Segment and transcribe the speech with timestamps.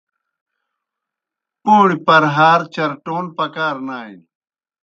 [1.63, 4.17] پَوݨیْ پرہار چرٹون پکار نانیْ۔